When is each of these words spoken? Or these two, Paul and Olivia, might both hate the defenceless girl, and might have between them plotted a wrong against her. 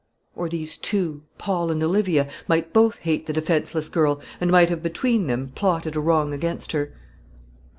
Or 0.35 0.49
these 0.49 0.77
two, 0.77 1.21
Paul 1.37 1.69
and 1.69 1.83
Olivia, 1.83 2.27
might 2.47 2.73
both 2.73 2.95
hate 2.95 3.27
the 3.27 3.33
defenceless 3.33 3.87
girl, 3.87 4.19
and 4.39 4.49
might 4.49 4.69
have 4.69 4.81
between 4.81 5.27
them 5.27 5.51
plotted 5.53 5.95
a 5.95 5.99
wrong 5.99 6.33
against 6.33 6.71
her. 6.71 6.91